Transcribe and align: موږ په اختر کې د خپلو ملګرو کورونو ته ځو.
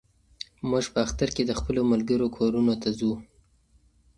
موږ 0.69 0.85
په 0.93 0.99
اختر 1.05 1.29
کې 1.35 1.43
د 1.45 1.51
خپلو 1.59 1.81
ملګرو 1.91 2.27
کورونو 2.37 2.73
ته 2.81 2.89
ځو. 2.97 3.13